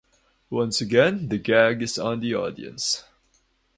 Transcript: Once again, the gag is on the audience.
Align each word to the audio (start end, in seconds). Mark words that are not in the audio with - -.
Once 0.49 0.81
again, 0.81 1.27
the 1.29 1.37
gag 1.37 1.83
is 1.83 1.99
on 1.99 2.21
the 2.21 2.33
audience. 2.33 3.03